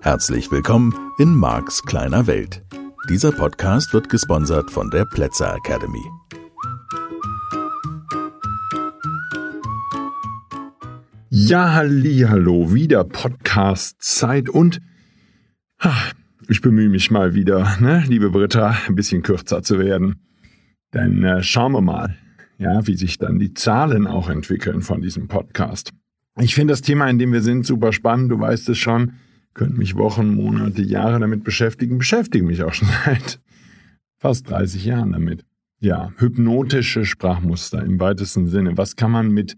Herzlich 0.00 0.50
willkommen 0.50 0.94
in 1.18 1.34
Marks 1.34 1.82
kleiner 1.82 2.26
Welt. 2.26 2.62
Dieser 3.10 3.32
Podcast 3.32 3.92
wird 3.92 4.08
gesponsert 4.08 4.70
von 4.70 4.90
der 4.90 5.04
Plätzer 5.04 5.54
Academy. 5.54 6.02
Ja, 11.28 11.74
halli, 11.74 12.24
hallo, 12.26 12.72
wieder 12.72 13.04
Podcast 13.04 13.96
Zeit 14.00 14.48
und 14.48 14.80
ach, 15.76 16.14
ich 16.48 16.62
bemühe 16.62 16.88
mich 16.88 17.10
mal 17.10 17.34
wieder, 17.34 17.76
ne, 17.80 18.02
liebe 18.06 18.30
Britta, 18.30 18.76
ein 18.88 18.94
bisschen 18.94 19.22
kürzer 19.22 19.62
zu 19.62 19.78
werden. 19.78 20.24
Denn 20.94 21.22
äh, 21.22 21.42
schauen 21.42 21.72
wir 21.72 21.80
mal, 21.80 22.16
ja, 22.58 22.86
wie 22.86 22.96
sich 22.96 23.18
dann 23.18 23.38
die 23.38 23.52
Zahlen 23.52 24.06
auch 24.06 24.30
entwickeln 24.30 24.80
von 24.80 25.02
diesem 25.02 25.28
Podcast. 25.28 25.92
Ich 26.40 26.54
finde 26.54 26.72
das 26.72 26.82
Thema, 26.82 27.10
in 27.10 27.18
dem 27.18 27.32
wir 27.32 27.42
sind, 27.42 27.66
super 27.66 27.92
spannend. 27.92 28.30
Du 28.30 28.38
weißt 28.38 28.68
es 28.68 28.78
schon 28.78 29.12
könnte 29.54 29.78
mich 29.78 29.96
Wochen, 29.96 30.34
Monate, 30.34 30.82
Jahre 30.82 31.20
damit 31.20 31.44
beschäftigen, 31.44 31.98
beschäftige 31.98 32.44
mich 32.44 32.62
auch 32.62 32.74
schon 32.74 32.88
seit 33.04 33.40
fast 34.18 34.50
30 34.50 34.84
Jahren 34.84 35.12
damit. 35.12 35.44
Ja, 35.80 36.12
hypnotische 36.18 37.04
Sprachmuster 37.04 37.82
im 37.82 38.00
weitesten 38.00 38.46
Sinne. 38.46 38.76
Was 38.76 38.96
kann 38.96 39.10
man 39.10 39.30
mit 39.30 39.56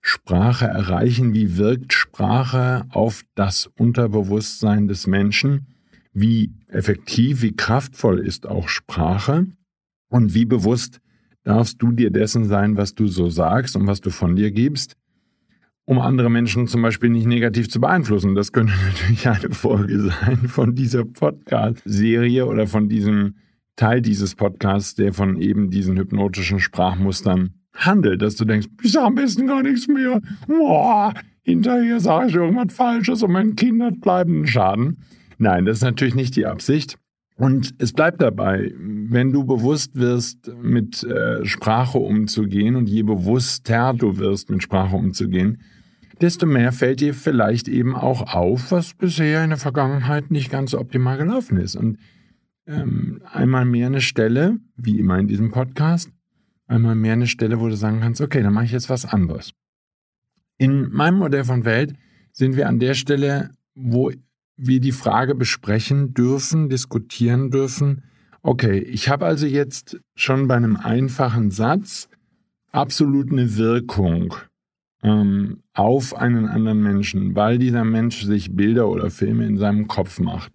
Sprache 0.00 0.66
erreichen? 0.66 1.34
Wie 1.34 1.56
wirkt 1.56 1.92
Sprache 1.92 2.84
auf 2.90 3.22
das 3.34 3.70
Unterbewusstsein 3.76 4.88
des 4.88 5.06
Menschen? 5.06 5.66
Wie 6.12 6.52
effektiv, 6.68 7.42
wie 7.42 7.56
kraftvoll 7.56 8.20
ist 8.20 8.46
auch 8.46 8.68
Sprache? 8.68 9.46
Und 10.14 10.32
wie 10.32 10.44
bewusst 10.44 11.00
darfst 11.42 11.82
du 11.82 11.90
dir 11.90 12.10
dessen 12.10 12.44
sein, 12.44 12.76
was 12.76 12.94
du 12.94 13.08
so 13.08 13.28
sagst 13.28 13.74
und 13.74 13.88
was 13.88 14.00
du 14.00 14.10
von 14.10 14.36
dir 14.36 14.52
gibst? 14.52 14.96
um 15.86 15.98
andere 15.98 16.30
Menschen 16.30 16.66
zum 16.66 16.82
Beispiel 16.82 17.10
nicht 17.10 17.26
negativ 17.26 17.68
zu 17.68 17.80
beeinflussen. 17.80 18.34
Das 18.34 18.52
könnte 18.52 18.72
natürlich 18.86 19.28
eine 19.28 19.50
Folge 19.50 20.00
sein 20.00 20.48
von 20.48 20.74
dieser 20.74 21.04
Podcast-Serie 21.04 22.46
oder 22.46 22.66
von 22.66 22.88
diesem 22.88 23.34
Teil 23.76 24.00
dieses 24.00 24.36
Podcasts, 24.36 24.94
der 24.94 25.12
von 25.12 25.36
eben 25.36 25.70
diesen 25.70 25.98
hypnotischen 25.98 26.60
Sprachmustern 26.60 27.54
handelt, 27.74 28.22
dass 28.22 28.36
du 28.36 28.44
denkst, 28.44 28.68
ich 28.82 28.92
sage 28.92 29.06
am 29.06 29.16
besten 29.16 29.48
gar 29.48 29.62
nichts 29.62 29.88
mehr. 29.88 30.22
Boah, 30.46 31.12
hinterher 31.42 31.98
sage 31.98 32.28
ich 32.28 32.34
irgendwas 32.36 32.72
Falsches 32.72 33.22
und 33.22 33.32
mein 33.32 33.56
Kind 33.56 33.82
hat 33.82 34.00
bleibenden 34.00 34.46
Schaden. 34.46 34.98
Nein, 35.38 35.64
das 35.64 35.78
ist 35.78 35.82
natürlich 35.82 36.14
nicht 36.14 36.36
die 36.36 36.46
Absicht. 36.46 36.96
Und 37.36 37.74
es 37.78 37.92
bleibt 37.92 38.22
dabei, 38.22 38.72
wenn 38.78 39.32
du 39.32 39.44
bewusst 39.44 39.96
wirst, 39.96 40.52
mit 40.62 41.02
äh, 41.02 41.44
Sprache 41.44 41.98
umzugehen 41.98 42.76
und 42.76 42.88
je 42.88 43.02
bewusster 43.02 43.92
du 43.92 44.18
wirst, 44.18 44.50
mit 44.50 44.62
Sprache 44.62 44.94
umzugehen, 44.94 45.60
desto 46.20 46.46
mehr 46.46 46.70
fällt 46.70 47.00
dir 47.00 47.12
vielleicht 47.12 47.66
eben 47.66 47.96
auch 47.96 48.34
auf, 48.34 48.70
was 48.70 48.94
bisher 48.94 49.42
in 49.42 49.50
der 49.50 49.58
Vergangenheit 49.58 50.30
nicht 50.30 50.50
ganz 50.50 50.74
optimal 50.74 51.18
gelaufen 51.18 51.58
ist. 51.58 51.74
Und 51.74 51.98
ähm, 52.66 53.20
einmal 53.32 53.64
mehr 53.64 53.88
eine 53.88 54.00
Stelle, 54.00 54.58
wie 54.76 55.00
immer 55.00 55.18
in 55.18 55.26
diesem 55.26 55.50
Podcast, 55.50 56.10
einmal 56.66 56.94
mehr 56.94 57.14
eine 57.14 57.26
Stelle, 57.26 57.60
wo 57.60 57.68
du 57.68 57.76
sagen 57.76 58.00
kannst, 58.00 58.20
okay, 58.20 58.42
dann 58.42 58.52
mache 58.52 58.66
ich 58.66 58.72
jetzt 58.72 58.88
was 58.88 59.04
anderes. 59.04 59.50
In 60.56 60.90
meinem 60.92 61.18
Modell 61.18 61.44
von 61.44 61.64
Welt 61.64 61.94
sind 62.32 62.56
wir 62.56 62.68
an 62.68 62.78
der 62.78 62.94
Stelle, 62.94 63.50
wo 63.74 64.10
wir 64.56 64.80
die 64.80 64.92
Frage 64.92 65.34
besprechen 65.34 66.14
dürfen, 66.14 66.68
diskutieren 66.68 67.50
dürfen, 67.50 68.04
okay, 68.42 68.78
ich 68.78 69.08
habe 69.08 69.26
also 69.26 69.46
jetzt 69.46 69.98
schon 70.14 70.46
bei 70.48 70.54
einem 70.54 70.76
einfachen 70.76 71.50
Satz 71.50 72.08
absolut 72.70 73.32
eine 73.32 73.56
Wirkung 73.56 74.34
ähm, 75.02 75.62
auf 75.72 76.14
einen 76.14 76.46
anderen 76.46 76.82
Menschen, 76.82 77.34
weil 77.34 77.58
dieser 77.58 77.84
Mensch 77.84 78.22
sich 78.22 78.54
Bilder 78.54 78.88
oder 78.88 79.10
Filme 79.10 79.46
in 79.46 79.56
seinem 79.56 79.88
Kopf 79.88 80.20
macht. 80.20 80.52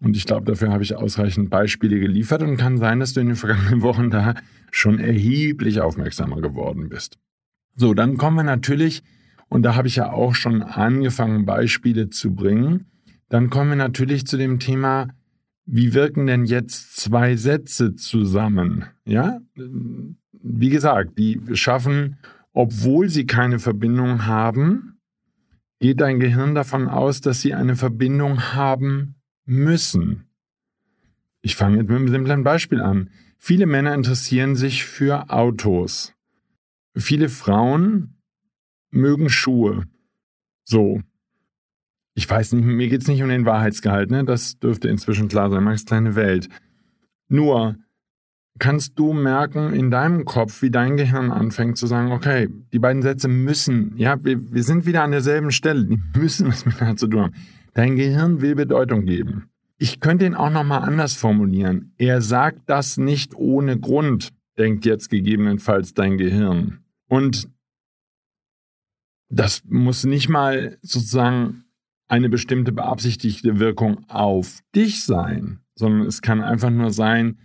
Und 0.00 0.16
ich 0.16 0.26
glaube, 0.26 0.44
dafür 0.46 0.72
habe 0.72 0.82
ich 0.82 0.96
ausreichend 0.96 1.48
Beispiele 1.48 2.00
geliefert 2.00 2.42
und 2.42 2.56
kann 2.56 2.76
sein, 2.76 2.98
dass 2.98 3.12
du 3.12 3.20
in 3.20 3.28
den 3.28 3.36
vergangenen 3.36 3.82
Wochen 3.82 4.10
da 4.10 4.34
schon 4.72 4.98
erheblich 4.98 5.80
aufmerksamer 5.80 6.40
geworden 6.40 6.88
bist. 6.88 7.18
So, 7.76 7.94
dann 7.94 8.16
kommen 8.16 8.36
wir 8.36 8.42
natürlich, 8.42 9.02
und 9.48 9.62
da 9.62 9.76
habe 9.76 9.88
ich 9.88 9.96
ja 9.96 10.10
auch 10.10 10.34
schon 10.34 10.62
angefangen, 10.62 11.44
Beispiele 11.44 12.10
zu 12.10 12.34
bringen, 12.34 12.86
dann 13.32 13.50
kommen 13.50 13.70
wir 13.70 13.76
natürlich 13.76 14.26
zu 14.26 14.36
dem 14.36 14.58
Thema, 14.58 15.08
wie 15.64 15.94
wirken 15.94 16.26
denn 16.26 16.44
jetzt 16.44 16.96
zwei 16.96 17.36
Sätze 17.36 17.94
zusammen? 17.94 18.86
Ja, 19.04 19.40
wie 20.32 20.70
gesagt, 20.70 21.18
die 21.18 21.40
schaffen 21.54 22.18
obwohl 22.52 23.08
sie 23.08 23.26
keine 23.26 23.58
Verbindung 23.58 24.26
haben, 24.26 24.98
geht 25.80 26.00
dein 26.00 26.20
Gehirn 26.20 26.54
davon 26.54 26.88
aus, 26.88 27.20
dass 27.20 27.40
sie 27.40 27.54
eine 27.54 27.76
Verbindung 27.76 28.40
haben 28.54 29.16
müssen. 29.44 30.28
Ich 31.40 31.56
fange 31.56 31.78
jetzt 31.78 31.88
mit 31.88 31.96
einem 31.96 32.08
simplen 32.08 32.44
Beispiel 32.44 32.80
an. 32.80 33.10
Viele 33.38 33.66
Männer 33.66 33.94
interessieren 33.94 34.54
sich 34.54 34.84
für 34.84 35.30
Autos. 35.30 36.14
Viele 36.94 37.28
Frauen 37.28 38.18
mögen 38.90 39.28
Schuhe. 39.28 39.84
So. 40.64 41.00
Ich 42.14 42.28
weiß 42.28 42.52
nicht, 42.52 42.64
mir 42.64 42.88
geht 42.88 43.02
es 43.02 43.08
nicht 43.08 43.22
um 43.22 43.28
den 43.28 43.46
Wahrheitsgehalt, 43.46 44.10
ne? 44.10 44.24
Das 44.24 44.58
dürfte 44.58 44.88
inzwischen 44.88 45.28
klar 45.28 45.50
sein, 45.50 45.64
Max 45.64 45.86
kleine 45.86 46.14
Welt. 46.14 46.48
Nur, 47.28 47.76
kannst 48.58 48.98
du 48.98 49.12
merken 49.12 49.72
in 49.72 49.90
deinem 49.90 50.24
Kopf, 50.24 50.62
wie 50.62 50.70
dein 50.70 50.96
Gehirn 50.96 51.30
anfängt 51.30 51.78
zu 51.78 51.86
sagen, 51.86 52.12
okay, 52.12 52.48
die 52.72 52.78
beiden 52.78 53.02
Sätze 53.02 53.28
müssen, 53.28 53.96
ja, 53.96 54.22
wir, 54.22 54.52
wir 54.52 54.62
sind 54.62 54.84
wieder 54.84 55.02
an 55.02 55.12
derselben 55.12 55.50
Stelle, 55.50 55.84
die 55.84 55.98
müssen 56.18 56.48
was 56.48 56.66
miteinander 56.66 56.96
zu 56.96 57.08
tun 57.08 57.22
haben. 57.22 57.34
Dein 57.74 57.96
Gehirn 57.96 58.42
will 58.42 58.54
Bedeutung 58.54 59.06
geben. 59.06 59.48
Ich 59.78 60.00
könnte 60.00 60.26
ihn 60.26 60.34
auch 60.34 60.50
nochmal 60.50 60.82
anders 60.82 61.14
formulieren. 61.14 61.94
Er 61.96 62.20
sagt 62.20 62.60
das 62.66 62.98
nicht 62.98 63.34
ohne 63.34 63.80
Grund, 63.80 64.28
denkt 64.58 64.84
jetzt 64.84 65.08
gegebenenfalls 65.08 65.94
dein 65.94 66.18
Gehirn. 66.18 66.84
Und 67.08 67.48
das 69.28 69.62
muss 69.66 70.04
nicht 70.04 70.28
mal 70.28 70.78
sozusagen 70.82 71.64
eine 72.12 72.28
bestimmte 72.28 72.72
beabsichtigte 72.72 73.58
Wirkung 73.58 74.04
auf 74.06 74.58
dich 74.76 75.02
sein, 75.02 75.60
sondern 75.74 76.06
es 76.06 76.20
kann 76.20 76.42
einfach 76.42 76.68
nur 76.68 76.90
sein, 76.90 77.38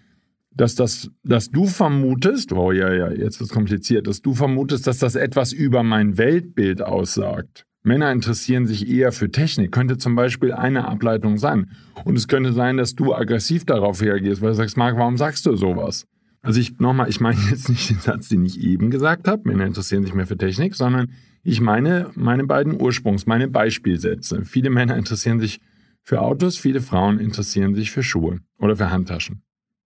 dass 0.51 0.75
das, 0.75 1.09
dass 1.23 1.50
du 1.51 1.67
vermutest, 1.67 2.51
oh 2.51 2.73
ja, 2.73 2.91
ja, 2.94 3.09
jetzt 3.09 3.39
wird 3.39 3.50
es 3.50 3.53
kompliziert, 3.53 4.07
dass 4.07 4.22
du 4.22 4.33
vermutest, 4.33 4.85
dass 4.85 5.00
das 5.00 5.16
etwas 5.16 5.53
über 5.53 5.83
mein 5.83 6.17
Weltbild 6.17 6.81
aussagt. 6.81 7.66
Männer 7.83 8.11
interessieren 8.11 8.67
sich 8.67 8.89
eher 8.89 9.13
für 9.13 9.31
Technik, 9.31 9.72
könnte 9.72 9.97
zum 9.97 10.16
Beispiel 10.16 10.51
eine 10.51 10.85
Ableitung 10.89 11.38
sein. 11.38 11.72
Und 12.03 12.17
es 12.17 12.27
könnte 12.27 12.51
sein, 12.51 12.75
dass 12.75 12.94
du 12.94 13.16
aggressiv 13.16 13.63
darauf 13.63 14.01
reagierst, 14.01 14.41
weil 14.41 14.50
du 14.50 14.56
sagst, 14.56 14.75
Marc, 14.75 14.97
warum 14.97 15.16
sagst 15.16 15.45
du 15.45 15.56
sowas? 15.56 16.07
Also 16.41 16.59
ich 16.59 16.77
nochmal, 16.79 17.07
ich 17.07 17.22
meine 17.22 17.39
jetzt 17.50 17.69
nicht 17.69 17.89
den 17.89 18.00
Satz, 18.00 18.27
den 18.27 18.45
ich 18.45 18.59
eben 18.59 18.91
gesagt 18.91 19.29
habe, 19.29 19.47
Männer 19.47 19.66
interessieren 19.66 20.03
sich 20.03 20.13
mehr 20.13 20.27
für 20.27 20.38
Technik, 20.38 20.75
sondern 20.75 21.13
ich 21.47 21.61
meine 21.61 22.11
meine 22.15 22.43
beiden 22.43 22.79
Ursprungs, 22.79 23.25
meine 23.25 23.47
Beispielsätze. 23.47 24.43
Viele 24.43 24.69
Männer 24.69 24.97
interessieren 24.97 25.39
sich 25.39 25.61
für 26.03 26.21
Autos, 26.21 26.57
viele 26.57 26.81
Frauen 26.81 27.19
interessieren 27.19 27.73
sich 27.73 27.89
für 27.89 28.03
Schuhe 28.03 28.39
oder 28.59 28.75
für 28.75 28.91
Handtaschen. 28.91 29.43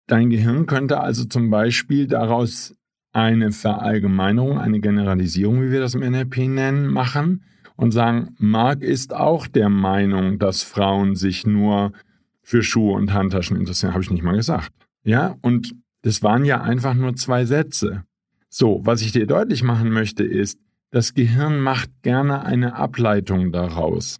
Dein 0.07 0.31
Gehirn 0.31 0.66
könnte 0.66 0.99
also 0.99 1.23
zum 1.23 1.51
Beispiel 1.51 2.07
daraus 2.07 2.75
eine 3.13 3.51
Verallgemeinerung, 3.51 4.57
eine 4.57 4.79
Generalisierung, 4.79 5.61
wie 5.61 5.69
wir 5.69 5.81
das 5.81 5.94
im 5.94 6.01
NLP 6.01 6.47
nennen, 6.47 6.88
machen 6.88 7.44
und 7.75 7.91
sagen, 7.91 8.35
Mark 8.39 8.81
ist 8.81 9.13
auch 9.13 9.45
der 9.45 9.69
Meinung, 9.69 10.39
dass 10.39 10.63
Frauen 10.63 11.16
sich 11.16 11.45
nur 11.45 11.93
für 12.41 12.63
Schuhe 12.63 12.95
und 12.95 13.13
Handtaschen 13.13 13.55
interessieren. 13.55 13.93
Habe 13.93 14.03
ich 14.03 14.09
nicht 14.09 14.23
mal 14.23 14.35
gesagt. 14.35 14.72
Ja, 15.03 15.35
und 15.41 15.75
das 16.01 16.23
waren 16.23 16.43
ja 16.43 16.61
einfach 16.61 16.95
nur 16.95 17.16
zwei 17.16 17.45
Sätze. 17.45 18.03
So, 18.49 18.81
was 18.83 19.03
ich 19.03 19.11
dir 19.11 19.28
deutlich 19.28 19.61
machen 19.61 19.91
möchte, 19.91 20.23
ist, 20.23 20.57
das 20.91 21.14
Gehirn 21.14 21.59
macht 21.59 21.90
gerne 22.03 22.46
eine 22.46 22.76
Ableitung 22.76 23.52
daraus. 23.52 24.20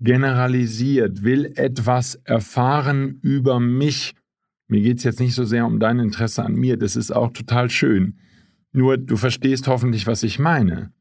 Generalisiert, 0.00 1.22
will 1.22 1.52
etwas 1.56 2.16
erfahren 2.24 3.20
über 3.22 3.60
mich 3.60 4.14
mir 4.72 4.80
geht 4.80 4.98
es 4.98 5.04
jetzt 5.04 5.20
nicht 5.20 5.34
so 5.34 5.44
sehr 5.44 5.66
um 5.66 5.78
dein 5.78 5.98
Interesse 5.98 6.42
an 6.42 6.54
mir, 6.54 6.78
das 6.78 6.96
ist 6.96 7.14
auch 7.14 7.30
total 7.30 7.68
schön. 7.68 8.14
Nur 8.72 8.96
du 8.96 9.18
verstehst 9.18 9.68
hoffentlich, 9.68 10.06
was 10.06 10.22
ich 10.22 10.38
meine. 10.38 10.92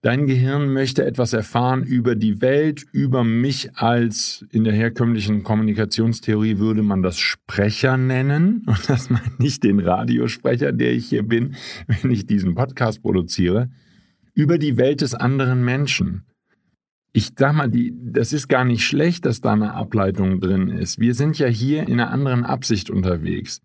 Dein 0.00 0.28
Gehirn 0.28 0.72
möchte 0.72 1.04
etwas 1.04 1.32
erfahren 1.32 1.82
über 1.82 2.14
die 2.14 2.40
Welt, 2.40 2.84
über 2.92 3.24
mich 3.24 3.74
als 3.74 4.46
in 4.52 4.62
der 4.62 4.74
herkömmlichen 4.74 5.42
Kommunikationstheorie 5.42 6.58
würde 6.58 6.84
man 6.84 7.02
das 7.02 7.18
Sprecher 7.18 7.96
nennen. 7.96 8.62
Und 8.66 8.88
das 8.88 9.10
meint 9.10 9.40
nicht 9.40 9.64
den 9.64 9.80
Radiosprecher, 9.80 10.70
der 10.70 10.92
ich 10.92 11.08
hier 11.08 11.24
bin, 11.24 11.56
wenn 11.88 12.12
ich 12.12 12.26
diesen 12.26 12.54
Podcast 12.54 13.02
produziere, 13.02 13.70
über 14.40 14.58
die 14.58 14.76
Welt 14.76 15.02
des 15.02 15.14
anderen 15.14 15.64
Menschen 15.64 16.24
ich 17.12 17.32
sag 17.36 17.54
mal, 17.54 17.68
die, 17.68 17.92
das 17.96 18.32
ist 18.32 18.48
gar 18.48 18.64
nicht 18.64 18.84
schlecht, 18.84 19.26
dass 19.26 19.40
da 19.40 19.52
eine 19.52 19.74
Ableitung 19.74 20.40
drin 20.40 20.68
ist. 20.68 20.98
Wir 21.00 21.14
sind 21.14 21.38
ja 21.38 21.48
hier 21.48 21.82
in 21.88 21.94
einer 21.94 22.10
anderen 22.10 22.44
Absicht 22.44 22.90
unterwegs. 22.90 23.60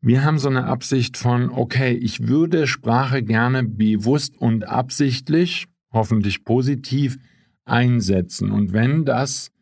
Wir 0.00 0.24
haben 0.24 0.38
so 0.38 0.48
eine 0.48 0.64
Absicht 0.64 1.16
von, 1.16 1.50
okay, 1.50 1.92
ich 1.92 2.26
würde 2.26 2.66
Sprache 2.66 3.22
gerne 3.22 3.62
bewusst 3.62 4.36
und 4.36 4.66
absichtlich, 4.66 5.66
hoffentlich 5.92 6.44
positiv, 6.44 7.18
einsetzen. 7.64 8.50
Und 8.50 8.72
wenn 8.72 9.04
das 9.04 9.52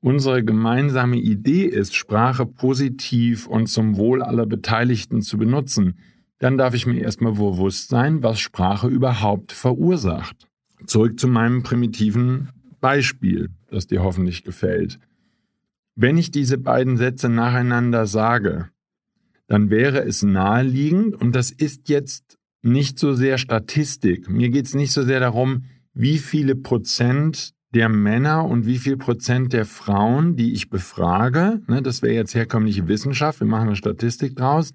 unsere 0.00 0.44
gemeinsame 0.44 1.16
Idee 1.16 1.64
ist, 1.64 1.96
Sprache 1.96 2.46
positiv 2.46 3.48
und 3.48 3.66
zum 3.66 3.96
Wohl 3.96 4.22
aller 4.22 4.46
Beteiligten 4.46 5.22
zu 5.22 5.38
benutzen, 5.38 5.98
dann 6.38 6.58
darf 6.58 6.74
ich 6.74 6.86
mir 6.86 7.00
erstmal 7.00 7.32
bewusst 7.32 7.88
sein, 7.88 8.22
was 8.22 8.40
Sprache 8.40 8.88
überhaupt 8.88 9.52
verursacht. 9.52 10.46
Zurück 10.86 11.18
zu 11.18 11.28
meinem 11.28 11.62
primitiven 11.62 12.50
Beispiel, 12.80 13.48
das 13.70 13.86
dir 13.86 14.02
hoffentlich 14.02 14.44
gefällt. 14.44 14.98
Wenn 15.94 16.18
ich 16.18 16.30
diese 16.30 16.58
beiden 16.58 16.98
Sätze 16.98 17.28
nacheinander 17.28 18.06
sage, 18.06 18.68
dann 19.46 19.70
wäre 19.70 20.04
es 20.04 20.22
naheliegend, 20.22 21.14
und 21.14 21.34
das 21.34 21.50
ist 21.50 21.88
jetzt 21.88 22.36
nicht 22.62 22.98
so 22.98 23.14
sehr 23.14 23.38
Statistik, 23.38 24.28
mir 24.28 24.50
geht 24.50 24.66
es 24.66 24.74
nicht 24.74 24.92
so 24.92 25.02
sehr 25.02 25.20
darum, 25.20 25.64
wie 25.94 26.18
viele 26.18 26.54
Prozent 26.54 27.54
der 27.72 27.88
Männer 27.88 28.44
und 28.44 28.66
wie 28.66 28.78
viel 28.78 28.96
Prozent 28.96 29.52
der 29.52 29.64
Frauen, 29.64 30.36
die 30.36 30.52
ich 30.52 30.68
befrage, 30.68 31.62
ne, 31.68 31.80
das 31.80 32.02
wäre 32.02 32.14
jetzt 32.14 32.34
herkömmliche 32.34 32.88
Wissenschaft, 32.88 33.40
wir 33.40 33.46
machen 33.46 33.68
eine 33.68 33.76
Statistik 33.76 34.36
draus, 34.36 34.72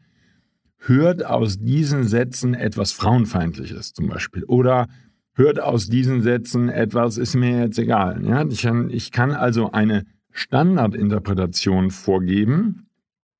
hört 0.81 1.25
aus 1.25 1.59
diesen 1.59 2.03
Sätzen 2.03 2.53
etwas 2.53 2.91
Frauenfeindliches 2.91 3.93
zum 3.93 4.07
Beispiel. 4.07 4.43
Oder 4.45 4.87
hört 5.33 5.61
aus 5.61 5.87
diesen 5.87 6.21
Sätzen 6.21 6.69
etwas, 6.69 7.17
ist 7.17 7.35
mir 7.35 7.59
jetzt 7.61 7.77
egal. 7.77 8.25
Ja? 8.25 8.45
Ich, 8.47 8.63
kann, 8.63 8.89
ich 8.89 9.11
kann 9.11 9.31
also 9.31 9.71
eine 9.71 10.05
Standardinterpretation 10.31 11.91
vorgeben 11.91 12.87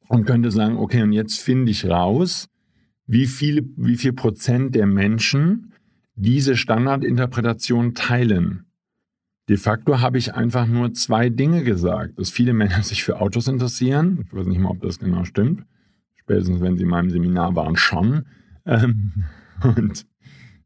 und 0.08 0.26
könnte 0.26 0.52
sagen, 0.52 0.78
okay, 0.78 1.02
und 1.02 1.14
jetzt 1.14 1.40
finde 1.40 1.72
ich 1.72 1.86
raus, 1.86 2.48
wie 3.08 3.26
viel, 3.26 3.74
wie 3.76 3.96
viel 3.96 4.14
Prozent 4.14 4.76
der 4.76 4.86
Menschen 4.86 5.74
diese 6.16 6.56
Standardinterpretation 6.56 7.96
teilen. 7.96 8.66
De 9.50 9.58
facto 9.58 10.00
habe 10.00 10.18
ich 10.18 10.36
einfach 10.36 10.68
nur 10.68 10.94
zwei 10.94 11.30
Dinge 11.30 11.64
gesagt, 11.64 12.20
dass 12.20 12.30
viele 12.30 12.54
Männer 12.54 12.84
sich 12.84 13.04
für 13.04 13.20
Autos 13.20 13.48
interessieren. 13.48 14.26
Ich 14.28 14.34
weiß 14.34 14.46
nicht 14.46 14.60
mal, 14.60 14.70
ob 14.70 14.82
das 14.82 15.00
genau 15.00 15.24
stimmt 15.26 15.66
spätestens 16.22 16.62
wenn 16.62 16.78
sie 16.78 16.84
in 16.84 16.90
meinem 16.90 17.10
Seminar 17.10 17.56
waren, 17.56 17.76
schon. 17.76 18.26
Ähm, 18.66 19.26
und 19.64 20.06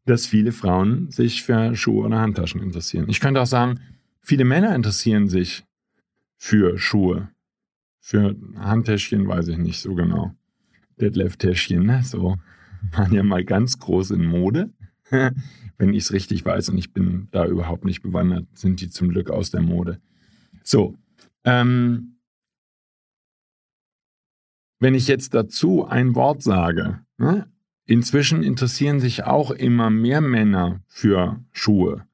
dass 0.05 0.27
viele 0.27 0.51
Frauen 0.51 1.09
sich 1.09 1.43
für 1.43 1.75
Schuhe 1.75 2.05
oder 2.05 2.19
Handtaschen 2.19 2.61
interessieren. 2.61 3.07
Ich 3.09 3.19
könnte 3.19 3.41
auch 3.41 3.47
sagen, 3.47 3.79
viele 4.21 4.45
Männer 4.45 4.75
interessieren 4.75 5.27
sich 5.27 5.65
für 6.37 6.77
Schuhe. 6.77 7.29
Für 7.99 8.35
Handtäschchen 8.55 9.27
weiß 9.27 9.47
ich 9.47 9.57
nicht 9.57 9.81
so 9.81 9.95
genau. 9.95 10.35
Deadlift-Täschchen, 11.01 11.83
ne? 11.85 12.01
so 12.03 12.37
waren 12.91 13.13
ja 13.13 13.23
mal 13.23 13.43
ganz 13.43 13.79
groß 13.79 14.11
in 14.11 14.25
Mode. 14.25 14.69
Wenn 15.77 15.93
ich 15.93 16.03
es 16.03 16.13
richtig 16.13 16.45
weiß 16.45 16.69
und 16.69 16.77
ich 16.77 16.93
bin 16.93 17.27
da 17.31 17.45
überhaupt 17.45 17.83
nicht 17.83 18.01
bewandert, 18.01 18.45
sind 18.53 18.79
die 18.79 18.89
zum 18.89 19.09
Glück 19.09 19.29
aus 19.29 19.49
der 19.49 19.61
Mode. 19.61 19.99
So, 20.63 20.97
ähm, 21.43 22.14
wenn 24.79 24.95
ich 24.95 25.07
jetzt 25.07 25.33
dazu 25.33 25.85
ein 25.85 26.15
Wort 26.15 26.41
sage, 26.43 26.99
ne? 27.17 27.47
inzwischen 27.85 28.43
interessieren 28.43 28.99
sich 28.99 29.23
auch 29.23 29.51
immer 29.51 29.89
mehr 29.89 30.21
Männer 30.21 30.81
für 30.87 31.39
Schuhe, 31.51 32.05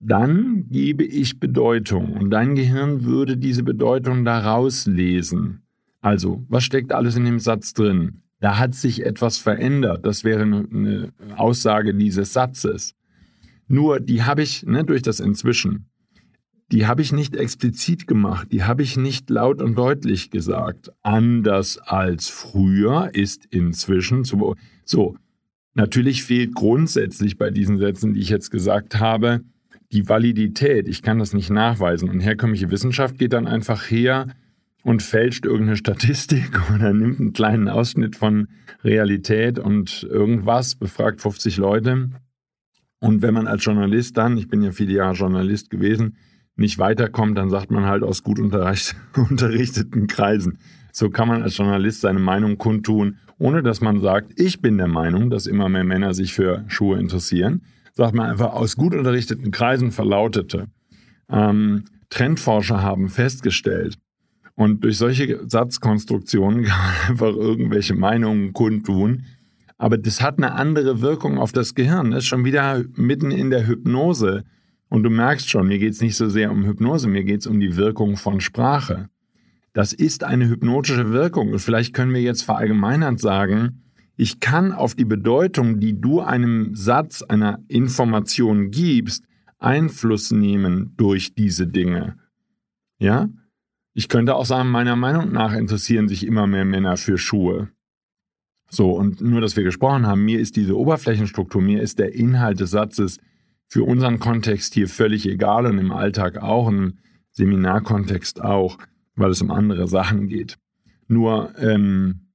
dann 0.00 0.66
gebe 0.70 1.04
ich 1.04 1.40
Bedeutung 1.40 2.12
und 2.12 2.30
dein 2.30 2.54
Gehirn 2.54 3.04
würde 3.04 3.36
diese 3.36 3.64
Bedeutung 3.64 4.24
daraus 4.24 4.86
lesen. 4.86 5.62
Also, 6.00 6.44
was 6.48 6.62
steckt 6.62 6.92
alles 6.92 7.16
in 7.16 7.24
dem 7.24 7.40
Satz 7.40 7.74
drin? 7.74 8.22
Da 8.40 8.58
hat 8.58 8.74
sich 8.74 9.04
etwas 9.04 9.38
verändert. 9.38 10.06
Das 10.06 10.22
wäre 10.22 10.42
eine 10.42 11.12
Aussage 11.36 11.92
dieses 11.92 12.32
Satzes. 12.32 12.94
Nur 13.66 13.98
die 13.98 14.22
habe 14.22 14.42
ich 14.42 14.64
ne, 14.64 14.84
durch 14.84 15.02
das 15.02 15.18
Inzwischen 15.18 15.87
die 16.70 16.86
habe 16.86 17.00
ich 17.00 17.12
nicht 17.12 17.34
explizit 17.34 18.06
gemacht, 18.06 18.48
die 18.52 18.64
habe 18.64 18.82
ich 18.82 18.96
nicht 18.96 19.30
laut 19.30 19.62
und 19.62 19.76
deutlich 19.76 20.30
gesagt. 20.30 20.92
Anders 21.02 21.78
als 21.78 22.28
früher 22.28 23.10
ist 23.14 23.46
inzwischen 23.46 24.24
zu. 24.24 24.54
So, 24.84 25.16
natürlich 25.74 26.24
fehlt 26.24 26.54
grundsätzlich 26.54 27.38
bei 27.38 27.50
diesen 27.50 27.78
Sätzen, 27.78 28.12
die 28.12 28.20
ich 28.20 28.28
jetzt 28.28 28.50
gesagt 28.50 29.00
habe, 29.00 29.40
die 29.92 30.08
Validität. 30.08 30.88
Ich 30.88 31.02
kann 31.02 31.18
das 31.18 31.32
nicht 31.32 31.50
nachweisen. 31.50 32.10
Und 32.10 32.20
herkömmliche 32.20 32.70
Wissenschaft 32.70 33.18
geht 33.18 33.32
dann 33.32 33.46
einfach 33.46 33.90
her 33.90 34.26
und 34.82 35.02
fälscht 35.02 35.46
irgendeine 35.46 35.76
Statistik 35.76 36.60
oder 36.74 36.92
nimmt 36.92 37.20
einen 37.20 37.32
kleinen 37.32 37.68
Ausschnitt 37.68 38.16
von 38.16 38.48
Realität 38.84 39.58
und 39.58 40.06
irgendwas, 40.08 40.74
befragt 40.74 41.22
50 41.22 41.56
Leute. 41.56 42.10
Und 43.00 43.22
wenn 43.22 43.34
man 43.34 43.46
als 43.46 43.64
Journalist 43.64 44.16
dann, 44.16 44.36
ich 44.36 44.48
bin 44.48 44.62
ja 44.62 44.72
viele 44.72 44.92
Jahre 44.92 45.14
Journalist 45.14 45.70
gewesen, 45.70 46.16
nicht 46.58 46.78
weiterkommt, 46.78 47.38
dann 47.38 47.50
sagt 47.50 47.70
man 47.70 47.86
halt 47.86 48.02
aus 48.02 48.22
gut 48.22 48.38
unterrichteten 49.16 50.06
Kreisen. 50.06 50.58
So 50.92 51.10
kann 51.10 51.28
man 51.28 51.42
als 51.42 51.56
Journalist 51.56 52.00
seine 52.00 52.18
Meinung 52.18 52.58
kundtun, 52.58 53.18
ohne 53.38 53.62
dass 53.62 53.80
man 53.80 54.00
sagt, 54.00 54.38
ich 54.40 54.60
bin 54.60 54.78
der 54.78 54.88
Meinung, 54.88 55.30
dass 55.30 55.46
immer 55.46 55.68
mehr 55.68 55.84
Männer 55.84 56.14
sich 56.14 56.34
für 56.34 56.64
Schuhe 56.68 56.98
interessieren. 56.98 57.62
Sagt 57.94 58.14
man 58.14 58.30
einfach 58.30 58.52
aus 58.52 58.76
gut 58.76 58.94
unterrichteten 58.94 59.50
Kreisen 59.50 59.92
verlautete. 59.92 60.66
Ähm, 61.30 61.84
Trendforscher 62.10 62.82
haben 62.82 63.08
festgestellt, 63.08 63.98
und 64.58 64.82
durch 64.82 64.98
solche 64.98 65.48
Satzkonstruktionen 65.48 66.64
kann 66.64 66.78
man 66.78 67.10
einfach 67.10 67.36
irgendwelche 67.36 67.94
Meinungen 67.94 68.52
kundtun. 68.52 69.22
Aber 69.76 69.96
das 69.96 70.20
hat 70.20 70.38
eine 70.38 70.52
andere 70.54 71.00
Wirkung 71.00 71.38
auf 71.38 71.52
das 71.52 71.76
Gehirn. 71.76 72.10
Das 72.10 72.24
ist 72.24 72.26
schon 72.26 72.44
wieder 72.44 72.82
mitten 72.96 73.30
in 73.30 73.50
der 73.50 73.68
Hypnose 73.68 74.42
und 74.88 75.02
du 75.02 75.10
merkst 75.10 75.48
schon, 75.48 75.68
mir 75.68 75.78
geht 75.78 75.92
es 75.92 76.00
nicht 76.00 76.16
so 76.16 76.28
sehr 76.28 76.50
um 76.50 76.64
Hypnose, 76.64 77.08
mir 77.08 77.24
geht 77.24 77.40
es 77.40 77.46
um 77.46 77.60
die 77.60 77.76
Wirkung 77.76 78.16
von 78.16 78.40
Sprache. 78.40 79.08
Das 79.72 79.92
ist 79.92 80.24
eine 80.24 80.48
hypnotische 80.48 81.10
Wirkung. 81.10 81.52
Und 81.52 81.58
vielleicht 81.58 81.94
können 81.94 82.14
wir 82.14 82.22
jetzt 82.22 82.42
verallgemeinert 82.42 83.20
sagen, 83.20 83.82
ich 84.16 84.40
kann 84.40 84.72
auf 84.72 84.94
die 84.94 85.04
Bedeutung, 85.04 85.78
die 85.78 86.00
du 86.00 86.20
einem 86.20 86.74
Satz, 86.74 87.22
einer 87.22 87.62
Information 87.68 88.70
gibst, 88.70 89.24
Einfluss 89.58 90.30
nehmen 90.30 90.94
durch 90.96 91.34
diese 91.34 91.66
Dinge. 91.66 92.16
Ja? 92.98 93.28
Ich 93.94 94.08
könnte 94.08 94.34
auch 94.34 94.46
sagen, 94.46 94.70
meiner 94.70 94.96
Meinung 94.96 95.32
nach 95.32 95.52
interessieren 95.54 96.08
sich 96.08 96.26
immer 96.26 96.46
mehr 96.46 96.64
Männer 96.64 96.96
für 96.96 97.18
Schuhe. 97.18 97.68
So, 98.70 98.92
und 98.92 99.20
nur, 99.20 99.40
dass 99.40 99.56
wir 99.56 99.64
gesprochen 99.64 100.06
haben, 100.06 100.24
mir 100.24 100.40
ist 100.40 100.56
diese 100.56 100.76
Oberflächenstruktur, 100.76 101.62
mir 101.62 101.82
ist 101.82 101.98
der 101.98 102.14
Inhalt 102.14 102.60
des 102.60 102.70
Satzes 102.70 103.18
für 103.68 103.84
unseren 103.84 104.18
Kontext 104.18 104.74
hier 104.74 104.88
völlig 104.88 105.28
egal 105.28 105.66
und 105.66 105.78
im 105.78 105.92
Alltag 105.92 106.38
auch, 106.38 106.68
im 106.68 106.94
Seminarkontext 107.32 108.42
auch, 108.42 108.78
weil 109.14 109.30
es 109.30 109.42
um 109.42 109.50
andere 109.50 109.86
Sachen 109.86 110.26
geht. 110.26 110.58
Nur, 111.06 111.52
ähm, 111.58 112.28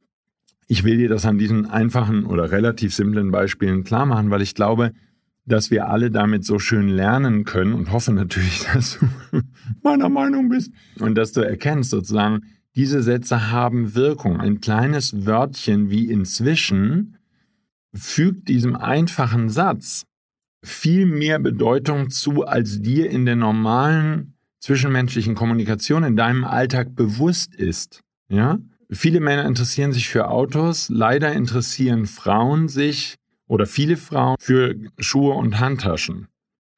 ich 0.67 0.83
will 0.83 0.97
dir 0.97 1.09
das 1.09 1.25
an 1.25 1.37
diesen 1.37 1.65
einfachen 1.65 2.25
oder 2.25 2.51
relativ 2.51 2.93
simplen 2.93 3.31
Beispielen 3.31 3.83
klar 3.83 4.05
machen, 4.05 4.29
weil 4.29 4.41
ich 4.41 4.55
glaube, 4.55 4.93
dass 5.45 5.71
wir 5.71 5.89
alle 5.89 6.09
damit 6.09 6.45
so 6.45 6.57
schön 6.57 6.87
lernen 6.87 7.43
können 7.43 7.73
und 7.73 7.91
hoffe 7.91 8.13
natürlich, 8.13 8.65
dass 8.73 8.99
du 8.99 9.41
meiner 9.81 10.09
Meinung 10.09 10.49
bist 10.49 10.71
und 10.99 11.15
dass 11.15 11.31
du 11.33 11.41
erkennst 11.41 11.89
sozusagen, 11.89 12.41
diese 12.75 13.03
Sätze 13.03 13.51
haben 13.51 13.93
Wirkung. 13.93 14.39
Ein 14.39 14.61
kleines 14.61 15.25
Wörtchen 15.25 15.91
wie 15.91 16.09
inzwischen 16.09 17.17
fügt 17.93 18.49
diesem 18.49 18.75
einfachen 18.75 19.49
Satz 19.49 20.05
viel 20.63 21.05
mehr 21.05 21.39
Bedeutung 21.39 22.10
zu, 22.10 22.46
als 22.46 22.82
dir 22.82 23.10
in 23.10 23.25
der 23.25 23.36
normalen 23.36 24.34
zwischenmenschlichen 24.60 25.36
Kommunikation 25.36 26.03
in 26.03 26.15
deinem 26.15 26.46
Alltag 26.46 26.96
bewusst 26.96 27.53
ist. 27.53 28.01
Ja? 28.29 28.60
Viele 28.89 29.20
Männer 29.20 29.46
interessieren 29.46 29.91
sich 29.91 30.08
für 30.08 30.29
Autos, 30.29 30.89
leider 30.89 31.34
interessieren 31.34 32.05
Frauen 32.05 32.70
sich 32.70 33.15
oder 33.48 33.65
viele 33.65 33.98
Frauen 33.98 34.38
für 34.39 34.75
Schuhe 35.00 35.34
und 35.34 35.60
Handtaschen. 35.60 36.27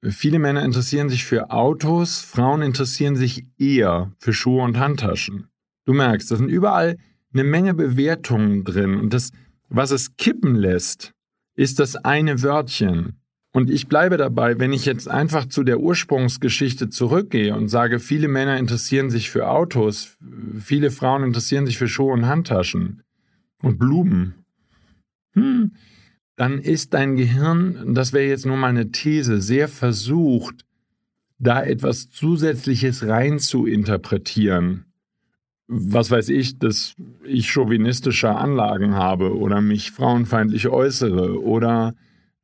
Viele 0.02 0.40
Männer 0.40 0.64
interessieren 0.64 1.10
sich 1.10 1.26
für 1.26 1.52
Autos, 1.52 2.22
Frauen 2.22 2.62
interessieren 2.62 3.16
sich 3.16 3.46
eher 3.58 4.12
für 4.20 4.34
Schuhe 4.34 4.64
und 4.64 4.78
Handtaschen. 4.78 5.48
Du 5.86 5.94
merkst, 5.94 6.30
da 6.32 6.36
sind 6.36 6.50
überall 6.50 6.98
eine 7.34 7.44
Menge 7.44 7.74
Bewertungen 7.74 8.64
drin 8.64 8.96
und 9.00 9.14
das, 9.14 9.32
was 9.70 9.92
es 9.92 10.16
kippen 10.16 10.56
lässt, 10.56 11.12
ist 11.56 11.80
das 11.80 11.96
eine 11.96 12.42
Wörtchen. 12.42 13.20
Und 13.56 13.70
ich 13.70 13.88
bleibe 13.88 14.18
dabei, 14.18 14.60
wenn 14.60 14.74
ich 14.74 14.84
jetzt 14.86 15.08
einfach 15.08 15.46
zu 15.46 15.64
der 15.64 15.80
Ursprungsgeschichte 15.80 16.90
zurückgehe 16.90 17.56
und 17.56 17.70
sage, 17.70 18.00
viele 18.00 18.28
Männer 18.28 18.58
interessieren 18.58 19.10
sich 19.10 19.30
für 19.32 19.48
Autos, 19.48 20.18
viele 20.60 20.92
Frauen 20.92 21.24
interessieren 21.24 21.66
sich 21.66 21.78
für 21.78 21.88
Schuhe 21.88 22.12
und 22.12 22.26
Handtaschen 22.26 23.02
und 23.62 23.80
Blumen, 23.80 24.34
hm, 25.36 25.72
dann 26.36 26.60
ist 26.60 26.94
dein 26.94 27.16
Gehirn, 27.16 27.94
das 27.96 28.12
wäre 28.12 28.28
jetzt 28.28 28.46
nur 28.46 28.58
mal 28.58 28.68
eine 28.68 28.92
These, 28.92 29.40
sehr 29.40 29.70
versucht, 29.70 30.66
da 31.40 31.64
etwas 31.64 32.10
Zusätzliches 32.10 33.08
rein 33.08 33.40
zu 33.40 33.66
interpretieren. 33.66 34.84
was 35.68 36.12
weiß 36.12 36.28
ich, 36.28 36.60
dass 36.60 36.96
ich 37.24 37.50
chauvinistische 37.50 38.36
Anlagen 38.36 38.96
habe 38.96 39.34
oder 39.38 39.62
mich 39.62 39.92
frauenfeindlich 39.92 40.68
äußere 40.68 41.42
oder 41.42 41.96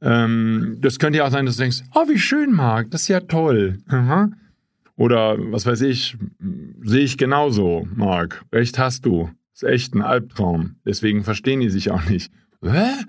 ähm, 0.01 0.77
das 0.81 0.99
könnte 0.99 1.19
ja 1.19 1.25
auch 1.27 1.31
sein, 1.31 1.45
dass 1.45 1.57
du 1.57 1.61
denkst, 1.61 1.83
oh, 1.93 2.07
wie 2.09 2.19
schön, 2.19 2.51
Marc, 2.51 2.91
das 2.91 3.03
ist 3.03 3.07
ja 3.07 3.19
toll. 3.21 3.77
Aha. 3.87 4.31
Oder 4.95 5.37
was 5.51 5.65
weiß 5.65 5.81
ich, 5.81 6.17
sehe 6.83 7.03
ich 7.03 7.17
genauso, 7.17 7.87
Marc. 7.95 8.43
Recht 8.51 8.77
hast 8.77 9.05
du. 9.05 9.29
Ist 9.53 9.63
echt 9.63 9.95
ein 9.95 10.01
Albtraum. 10.01 10.75
Deswegen 10.85 11.23
verstehen 11.23 11.59
die 11.59 11.69
sich 11.69 11.91
auch 11.91 12.07
nicht. 12.09 12.31
Hä? 12.63 13.05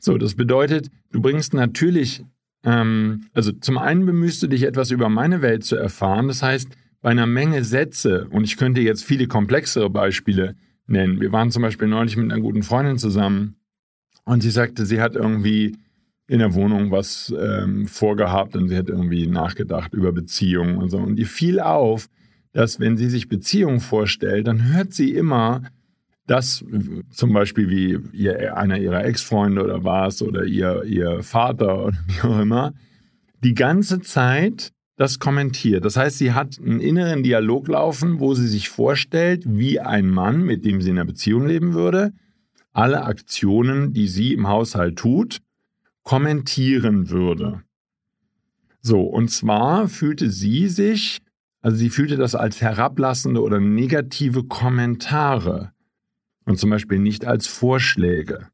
So, 0.00 0.18
das 0.18 0.34
bedeutet, 0.34 0.90
du 1.12 1.22
bringst 1.22 1.54
natürlich, 1.54 2.24
ähm, 2.62 3.26
also 3.32 3.52
zum 3.52 3.78
einen 3.78 4.04
bemühst 4.04 4.42
du 4.42 4.46
dich 4.46 4.64
etwas 4.64 4.90
über 4.90 5.08
meine 5.08 5.40
Welt 5.40 5.64
zu 5.64 5.76
erfahren. 5.76 6.28
Das 6.28 6.42
heißt, 6.42 6.68
bei 7.00 7.10
einer 7.10 7.26
Menge 7.26 7.64
Sätze, 7.64 8.28
und 8.30 8.44
ich 8.44 8.56
könnte 8.56 8.80
jetzt 8.80 9.04
viele 9.04 9.26
komplexere 9.26 9.90
Beispiele 9.90 10.56
nennen. 10.86 11.20
Wir 11.20 11.32
waren 11.32 11.50
zum 11.50 11.62
Beispiel 11.62 11.88
neulich 11.88 12.16
mit 12.16 12.30
einer 12.30 12.40
guten 12.40 12.62
Freundin 12.62 12.98
zusammen 12.98 13.56
und 14.24 14.42
sie 14.42 14.50
sagte, 14.50 14.86
sie 14.86 15.00
hat 15.00 15.14
irgendwie 15.14 15.76
in 16.26 16.38
der 16.38 16.54
Wohnung 16.54 16.90
was 16.90 17.32
ähm, 17.38 17.86
vorgehabt 17.86 18.56
und 18.56 18.68
sie 18.68 18.76
hat 18.76 18.88
irgendwie 18.88 19.26
nachgedacht 19.26 19.92
über 19.92 20.12
Beziehungen 20.12 20.78
und 20.78 20.90
so. 20.90 20.98
Und 20.98 21.18
ihr 21.18 21.26
fiel 21.26 21.60
auf, 21.60 22.08
dass 22.52 22.80
wenn 22.80 22.96
sie 22.96 23.10
sich 23.10 23.28
Beziehungen 23.28 23.80
vorstellt, 23.80 24.46
dann 24.46 24.72
hört 24.72 24.94
sie 24.94 25.12
immer 25.12 25.62
das 26.26 26.64
zum 27.10 27.32
Beispiel 27.34 27.68
wie 27.68 27.98
ihr, 28.16 28.56
einer 28.56 28.78
ihrer 28.78 29.04
Ex-Freunde 29.04 29.62
oder 29.62 29.84
was 29.84 30.22
oder 30.22 30.44
ihr, 30.44 30.84
ihr 30.84 31.22
Vater 31.22 31.84
oder 31.84 31.98
wie 32.06 32.20
auch 32.26 32.40
immer, 32.40 32.72
die 33.42 33.54
ganze 33.54 34.00
Zeit 34.00 34.70
das 34.96 35.18
kommentiert. 35.18 35.84
Das 35.84 35.96
heißt, 35.96 36.18
sie 36.18 36.32
hat 36.32 36.58
einen 36.58 36.80
inneren 36.80 37.22
Dialog 37.22 37.68
laufen, 37.68 38.20
wo 38.20 38.34
sie 38.34 38.46
sich 38.46 38.68
vorstellt, 38.68 39.42
wie 39.46 39.80
ein 39.80 40.08
Mann, 40.08 40.42
mit 40.42 40.64
dem 40.64 40.80
sie 40.80 40.90
in 40.90 40.98
einer 40.98 41.04
Beziehung 41.04 41.46
leben 41.46 41.74
würde, 41.74 42.12
alle 42.72 43.02
Aktionen, 43.04 43.92
die 43.92 44.08
sie 44.08 44.32
im 44.32 44.48
Haushalt 44.48 44.96
tut, 44.96 45.40
kommentieren 46.04 47.10
würde. 47.10 47.62
So, 48.80 49.00
und 49.00 49.30
zwar 49.30 49.88
fühlte 49.88 50.30
sie 50.30 50.68
sich, 50.68 51.18
also 51.62 51.76
sie 51.76 51.90
fühlte 51.90 52.16
das 52.16 52.34
als 52.34 52.60
herablassende 52.60 53.42
oder 53.42 53.58
negative 53.58 54.44
Kommentare 54.44 55.72
und 56.44 56.58
zum 56.58 56.70
Beispiel 56.70 56.98
nicht 56.98 57.24
als 57.24 57.46
Vorschläge 57.46 58.48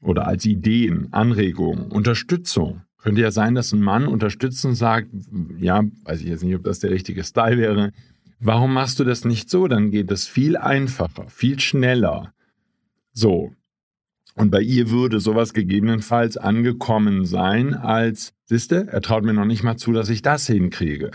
oder 0.00 0.26
als 0.26 0.46
Ideen, 0.46 1.12
Anregungen, 1.12 1.92
Unterstützung. 1.92 2.82
Könnte 2.96 3.20
ja 3.20 3.30
sein, 3.30 3.54
dass 3.54 3.72
ein 3.72 3.82
Mann 3.82 4.06
unterstützend 4.06 4.76
sagt, 4.76 5.08
ja, 5.58 5.82
weiß 6.04 6.20
ich 6.22 6.28
jetzt 6.28 6.42
nicht, 6.42 6.54
ob 6.54 6.64
das 6.64 6.78
der 6.78 6.90
richtige 6.90 7.24
Style 7.24 7.58
wäre. 7.58 7.92
Warum 8.40 8.72
machst 8.72 8.98
du 8.98 9.04
das 9.04 9.24
nicht 9.24 9.50
so? 9.50 9.68
Dann 9.68 9.90
geht 9.90 10.10
das 10.10 10.26
viel 10.26 10.56
einfacher, 10.56 11.28
viel 11.28 11.60
schneller. 11.60 12.32
So. 13.12 13.52
Und 14.34 14.50
bei 14.50 14.60
ihr 14.60 14.90
würde 14.90 15.20
sowas 15.20 15.52
gegebenenfalls 15.52 16.36
angekommen 16.36 17.24
sein 17.24 17.74
als, 17.74 18.32
siehste, 18.44 18.88
er 18.88 19.02
traut 19.02 19.24
mir 19.24 19.34
noch 19.34 19.44
nicht 19.44 19.62
mal 19.62 19.76
zu, 19.76 19.92
dass 19.92 20.08
ich 20.08 20.22
das 20.22 20.46
hinkriege. 20.46 21.10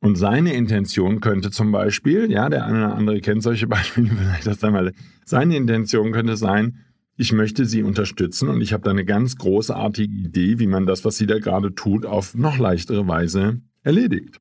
Und 0.00 0.16
seine 0.16 0.54
Intention 0.54 1.20
könnte 1.20 1.50
zum 1.50 1.70
Beispiel, 1.70 2.30
ja, 2.30 2.48
der 2.48 2.66
eine 2.66 2.78
oder 2.86 2.94
andere 2.96 3.20
kennt 3.20 3.42
solche 3.42 3.66
Beispiele 3.68 4.10
vielleicht 4.10 4.46
das 4.46 4.64
einmal, 4.64 4.92
seine 5.24 5.56
Intention 5.56 6.12
könnte 6.12 6.36
sein, 6.36 6.78
ich 7.16 7.32
möchte 7.32 7.66
sie 7.66 7.82
unterstützen 7.82 8.48
und 8.48 8.62
ich 8.62 8.72
habe 8.72 8.82
da 8.82 8.90
eine 8.90 9.04
ganz 9.04 9.36
großartige 9.36 10.12
Idee, 10.12 10.58
wie 10.58 10.66
man 10.66 10.86
das, 10.86 11.04
was 11.04 11.16
sie 11.16 11.26
da 11.26 11.38
gerade 11.38 11.74
tut, 11.74 12.06
auf 12.06 12.34
noch 12.34 12.58
leichtere 12.58 13.06
Weise 13.06 13.60
erledigt. 13.82 14.38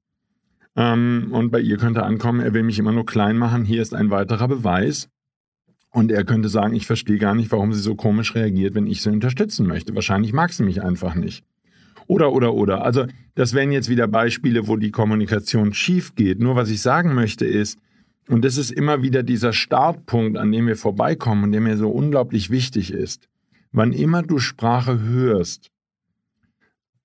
Ähm, 0.75 1.27
und 1.31 1.51
bei 1.51 1.60
ihr 1.60 1.77
könnte 1.77 2.03
ankommen, 2.03 2.39
er 2.39 2.53
will 2.53 2.63
mich 2.63 2.79
immer 2.79 2.93
nur 2.93 3.05
klein 3.05 3.38
machen, 3.38 3.65
hier 3.65 3.81
ist 3.81 3.93
ein 3.93 4.10
weiterer 4.10 4.48
Beweis. 4.48 5.10
Und 5.91 6.12
er 6.12 6.24
könnte 6.24 6.50
sagen, 6.50 6.74
ich 6.74 6.88
verstehe 6.88 7.17
gar 7.17 7.36
nicht, 7.36 7.51
warum 7.51 7.74
sie 7.74 7.81
so 7.81 7.95
komisch 7.95 8.33
reagiert, 8.33 8.75
wenn 8.75 8.88
ich 8.88 9.01
sie 9.01 9.10
unterstützen 9.10 9.67
möchte. 9.67 9.93
Wahrscheinlich 9.93 10.31
mag 10.31 10.53
sie 10.53 10.63
mich 10.63 10.81
einfach 10.81 11.15
nicht. 11.15 11.43
Oder, 12.07 12.31
oder, 12.31 12.53
oder. 12.53 12.83
Also, 12.83 13.05
das 13.36 13.53
wären 13.53 13.71
jetzt 13.71 13.89
wieder 13.89 14.07
Beispiele, 14.07 14.67
wo 14.67 14.77
die 14.77 14.91
Kommunikation 14.91 15.74
schief 15.74 16.15
geht. 16.15 16.39
Nur 16.39 16.55
was 16.55 16.69
ich 16.69 16.81
sagen 16.81 17.13
möchte 17.13 17.45
ist, 17.45 17.77
und 18.27 18.45
das 18.45 18.57
ist 18.57 18.71
immer 18.71 19.01
wieder 19.01 19.24
dieser 19.24 19.51
Startpunkt, 19.51 20.38
an 20.38 20.51
dem 20.51 20.67
wir 20.67 20.77
vorbeikommen 20.77 21.45
und 21.45 21.51
der 21.51 21.62
mir 21.62 21.75
so 21.75 21.89
unglaublich 21.89 22.50
wichtig 22.50 22.93
ist. 22.93 23.27
Wann 23.74 23.91
immer 23.91 24.24
du 24.24 24.39
Sprache 24.39 25.01
hörst 25.01 25.71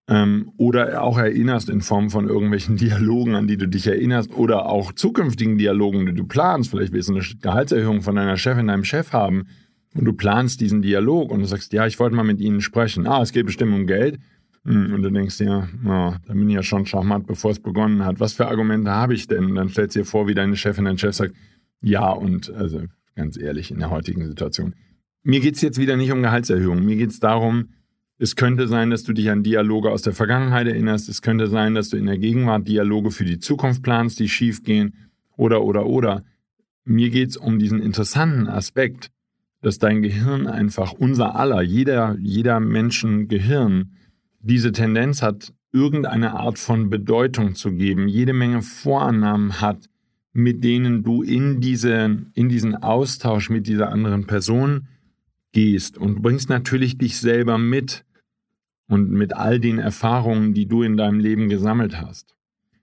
ähm, 0.09 0.53
oder 0.57 1.03
auch 1.03 1.19
erinnerst 1.19 1.69
in 1.69 1.81
Form 1.81 2.11
von 2.11 2.29
irgendwelchen 2.29 2.77
Dialogen, 2.77 3.35
an 3.35 3.47
die 3.47 3.57
du 3.57 3.67
dich 3.67 3.87
erinnerst 3.87 4.33
oder 4.35 4.67
auch 4.67 4.93
zukünftigen 4.93 5.59
Dialogen, 5.59 6.07
die 6.07 6.15
du 6.15 6.25
planst, 6.25 6.71
vielleicht 6.71 6.93
willst 6.93 7.09
du 7.09 7.15
eine 7.15 7.25
Gehaltserhöhung 7.41 8.03
von 8.03 8.17
deiner 8.17 8.37
Chefin, 8.37 8.69
deinem 8.69 8.85
Chef 8.85 9.13
haben 9.13 9.47
und 9.95 10.05
du 10.05 10.13
planst 10.13 10.61
diesen 10.61 10.83
Dialog 10.83 11.31
und 11.31 11.41
du 11.41 11.47
sagst, 11.47 11.73
ja, 11.73 11.87
ich 11.87 11.99
wollte 11.99 12.15
mal 12.15 12.23
mit 12.23 12.41
ihnen 12.41 12.61
sprechen. 12.61 13.07
Ah, 13.07 13.23
es 13.23 13.33
geht 13.33 13.47
bestimmt 13.47 13.75
um 13.75 13.87
Geld. 13.87 14.19
Hm, 14.65 14.93
und 14.93 15.03
du 15.03 15.11
denkst 15.11 15.39
dir, 15.39 15.69
ja, 15.85 16.17
da 16.27 16.35
bin 16.35 16.49
ich 16.49 16.55
ja 16.57 16.63
schon 16.63 16.87
charmant, 16.87 17.27
bevor 17.27 17.53
es 17.53 17.61
begonnen 17.61 18.05
hat. 18.05 18.21
Was 18.21 18.35
für 18.35 18.49
Argumente 18.49 18.91
habe 18.91 19.15
ich 19.15 19.27
denn? 19.27 19.47
Und 19.47 19.55
dann 19.55 19.69
stellst 19.69 19.97
du 19.97 20.01
dir 20.01 20.05
vor, 20.05 20.27
wie 20.29 20.35
deine 20.35 20.57
Chefin, 20.57 20.85
dein 20.85 20.99
Chef 20.99 21.15
sagt, 21.15 21.35
ja, 21.81 22.11
und 22.11 22.53
also 22.53 22.83
ganz 23.15 23.39
ehrlich, 23.39 23.71
in 23.71 23.79
der 23.79 23.91
heutigen 23.91 24.27
Situation. 24.27 24.75
Mir 25.23 25.41
geht 25.41 25.55
es 25.55 25.63
jetzt 25.63 25.79
wieder 25.79 25.97
nicht 25.97 26.13
um 26.13 26.23
Gehaltserhöhung. 26.23 26.85
Mir 26.85 26.97
geht 26.97 27.11
es 27.11 27.21
darum, 27.21 27.71
es 28.19 28.35
könnte 28.35 28.67
sein, 28.67 28.91
dass 28.91 29.05
du 29.05 29.13
dich 29.13 29.31
an 29.31 29.43
Dialoge 29.43 29.91
aus 29.91 30.03
der 30.03 30.15
Vergangenheit 30.15 30.67
erinnerst. 30.67 31.09
Es 31.09 31.21
könnte 31.21 31.49
sein, 31.49 31.75
dass 31.75 31.91
du 31.91 31.99
in 31.99 32.07
der 32.07 32.19
Gegenwart 32.19 32.67
Dialoge 32.67 33.11
für 33.11 33.27
die 33.27 33.39
Zukunft 33.39 33.83
planst, 33.83 34.19
die 34.21 34.29
schief 34.29 34.63
gehen. 34.63 34.95
Oder, 35.37 35.63
oder, 35.63 35.87
oder. 35.87 36.25
Mir 36.85 37.11
geht 37.11 37.31
es 37.31 37.37
um 37.37 37.59
diesen 37.59 37.81
interessanten 37.81 38.49
Aspekt, 38.49 39.11
dass 39.61 39.79
dein 39.79 40.01
Gehirn 40.01 40.47
einfach 40.47 40.93
unser 40.93 41.37
aller, 41.37 41.61
jeder, 41.61 42.17
jeder 42.19 42.59
Menschen 42.61 43.29
Gehirn, 43.29 43.93
diese 44.41 44.73
Tendenz 44.73 45.23
hat, 45.23 45.53
irgendeine 45.73 46.35
Art 46.35 46.59
von 46.59 46.89
Bedeutung 46.89 47.55
zu 47.55 47.73
geben, 47.73 48.09
jede 48.09 48.33
Menge 48.33 48.63
Vorannahmen 48.63 49.61
hat, 49.61 49.91
mit 50.33 50.65
denen 50.65 51.03
du 51.03 51.23
in, 51.23 51.61
diese, 51.61 52.25
in 52.33 52.49
diesen 52.49 52.77
Austausch 52.77 53.51
mit 53.51 53.67
dieser 53.67 53.91
anderen 53.91 54.27
Person 54.27 54.87
gehst. 55.53 55.99
Und 55.99 56.23
bringst 56.23 56.49
natürlich 56.49 56.97
dich 56.97 57.19
selber 57.19 57.59
mit 57.59 58.06
und 58.89 59.11
mit 59.11 59.35
all 59.35 59.61
den 59.61 59.79
Erfahrungen, 59.79 60.55
die 60.55 60.67
du 60.67 60.83
in 60.83 60.97
deinem 60.97 61.21
Leben 61.21 61.49
gesammelt 61.49 62.01
hast. 62.01 62.35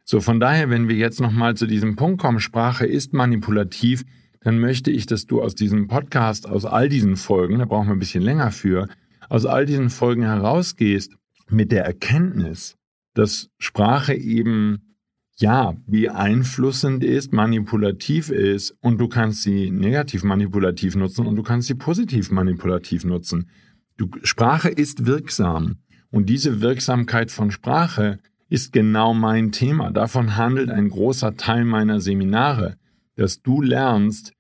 So, 0.06 0.20
von 0.20 0.40
daher, 0.40 0.70
wenn 0.70 0.90
wir 0.90 0.96
jetzt 0.96 1.22
nochmal 1.22 1.56
zu 1.56 1.66
diesem 1.66 1.96
Punkt 1.96 2.22
kommen, 2.22 2.40
Sprache 2.40 2.86
ist 2.86 3.14
manipulativ, 3.14 4.04
dann 4.42 4.60
möchte 4.60 4.92
ich, 4.92 5.06
dass 5.06 5.26
du 5.26 5.42
aus 5.42 5.56
diesem 5.56 5.88
Podcast, 5.88 6.48
aus 6.48 6.66
all 6.66 6.90
diesen 6.90 7.16
Folgen, 7.16 7.60
da 7.60 7.66
brauchen 7.66 7.88
wir 7.88 7.94
ein 7.94 8.00
bisschen 8.00 8.24
länger 8.24 8.52
für, 8.52 8.90
aus 9.30 9.46
all 9.46 9.66
diesen 9.66 9.90
Folgen 9.90 10.24
herausgehst 10.24 11.16
mit 11.50 11.72
der 11.72 11.86
Erkenntnis, 11.86 12.76
dass 13.14 13.50
Sprache 13.58 14.14
eben 14.14 14.98
ja 15.38 15.76
beeinflussend 15.88 17.04
ist, 17.04 17.32
manipulativ 17.32 18.30
ist 18.30 18.76
und 18.82 19.00
du 19.00 19.08
kannst 19.08 19.44
sie 19.44 19.72
negativ 19.72 20.24
manipulativ 20.24 20.96
nutzen 20.96 21.26
und 21.26 21.36
du 21.36 21.44
kannst 21.44 21.68
sie 21.68 21.76
positiv 21.76 22.30
manipulativ 22.30 23.06
nutzen. 23.06 23.50
Du, 23.98 24.10
Sprache 24.24 24.70
ist 24.70 25.06
wirksam 25.06 25.78
und 26.14 26.30
diese 26.30 26.62
Wirksamkeit 26.62 27.32
von 27.32 27.52
Sprache 27.52 28.20
ist 28.48 28.72
genau 28.72 29.14
mein 29.14 29.52
Thema. 29.52 29.92
Davon 29.92 30.38
handelt 30.38 30.70
ein 30.70 30.90
großer 30.90 31.36
Teil 31.36 31.66
meiner 31.66 32.00
Seminare, 32.00 32.78
dass 33.16 33.42
du 33.42 33.62
lernst, 33.62 34.34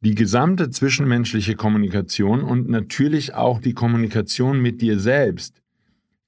die 0.00 0.14
gesamte 0.14 0.70
zwischenmenschliche 0.70 1.54
Kommunikation 1.54 2.42
und 2.42 2.68
natürlich 2.68 3.34
auch 3.34 3.60
die 3.60 3.72
Kommunikation 3.72 4.60
mit 4.60 4.82
dir 4.82 5.00
selbst 5.00 5.62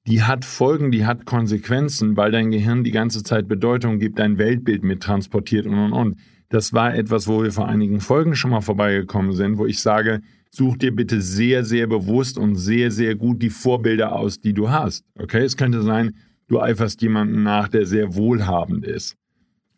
die 0.06 0.22
hat 0.22 0.44
Folgen, 0.44 0.90
die 0.92 1.04
hat 1.04 1.26
Konsequenzen, 1.26 2.16
weil 2.16 2.30
dein 2.30 2.50
Gehirn 2.50 2.84
die 2.84 2.92
ganze 2.92 3.22
Zeit 3.22 3.48
Bedeutung 3.48 3.98
gibt, 3.98 4.18
dein 4.18 4.38
Weltbild 4.38 4.84
mit 4.84 5.02
transportiert 5.02 5.66
und 5.66 5.78
und 5.78 5.92
und. 5.92 6.18
Das 6.48 6.72
war 6.72 6.94
etwas, 6.94 7.26
wo 7.26 7.42
wir 7.42 7.50
vor 7.50 7.66
einigen 7.66 8.00
Folgen 8.00 8.36
schon 8.36 8.52
mal 8.52 8.60
vorbeigekommen 8.60 9.32
sind, 9.32 9.58
wo 9.58 9.66
ich 9.66 9.80
sage, 9.80 10.20
such 10.56 10.78
dir 10.78 10.94
bitte 10.94 11.20
sehr, 11.20 11.64
sehr 11.64 11.86
bewusst 11.86 12.38
und 12.38 12.56
sehr, 12.56 12.90
sehr 12.90 13.14
gut 13.14 13.42
die 13.42 13.50
Vorbilder 13.50 14.12
aus, 14.12 14.38
die 14.38 14.54
du 14.54 14.70
hast. 14.70 15.04
Okay, 15.18 15.44
es 15.44 15.56
könnte 15.56 15.82
sein, 15.82 16.16
du 16.48 16.60
eiferst 16.60 17.02
jemanden 17.02 17.42
nach, 17.42 17.68
der 17.68 17.86
sehr 17.86 18.14
wohlhabend 18.14 18.84
ist. 18.84 19.16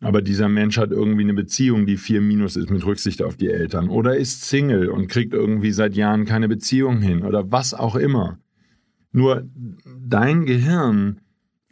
Aber 0.01 0.21
dieser 0.21 0.47
Mensch 0.47 0.77
hat 0.77 0.91
irgendwie 0.91 1.23
eine 1.23 1.33
Beziehung, 1.33 1.85
die 1.85 1.97
vier 1.97 2.21
minus 2.21 2.55
ist 2.55 2.69
mit 2.69 2.85
Rücksicht 2.85 3.21
auf 3.21 3.35
die 3.35 3.49
Eltern. 3.49 3.89
Oder 3.89 4.15
ist 4.15 4.47
Single 4.47 4.87
und 4.87 5.09
kriegt 5.09 5.33
irgendwie 5.33 5.71
seit 5.71 5.95
Jahren 5.95 6.23
keine 6.23 6.47
Beziehung 6.47 7.01
hin. 7.01 7.23
Oder 7.23 7.51
was 7.51 7.73
auch 7.73 7.95
immer. 7.95 8.39
Nur 9.11 9.49
dein 9.85 10.45
Gehirn, 10.45 11.19